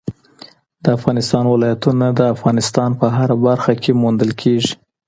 د 0.83 0.85
افغانستان 0.97 1.43
ولايتونه 1.47 2.05
د 2.19 2.21
افغانستان 2.33 2.89
په 2.99 3.05
هره 3.15 3.35
برخه 3.45 3.73
کې 3.81 3.91
موندل 4.01 4.31
کېږي. 4.41 4.73